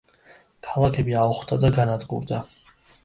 [0.69, 2.41] ქალაქები აოხრდა და განადგურდა.